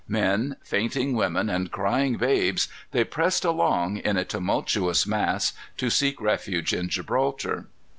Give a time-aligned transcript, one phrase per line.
[0.07, 6.19] Men, fainting women, and crying babes, they pressed along, in a tumultuous mass, to seek
[6.19, 7.67] refuge in Gibraltar.